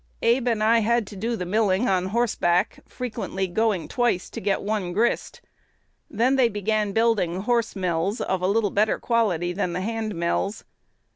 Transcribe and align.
Abe 0.23 0.47
and 0.47 0.63
I 0.63 0.79
had 0.79 1.05
to 1.05 1.15
do 1.15 1.35
the 1.35 1.45
milling 1.45 1.87
on 1.87 2.07
horseback, 2.07 2.79
frequently 2.87 3.45
going 3.45 3.87
twice 3.87 4.31
to 4.31 4.41
get 4.41 4.63
one 4.63 4.93
grist. 4.93 5.41
Then 6.09 6.37
they 6.37 6.49
began 6.49 6.91
building 6.91 7.41
horse 7.41 7.75
mills 7.75 8.19
of 8.19 8.41
a 8.41 8.47
little 8.47 8.71
better 8.71 8.97
quality 8.97 9.53
than 9.53 9.73
the 9.73 9.81
hand 9.81 10.15
mills. 10.15 10.63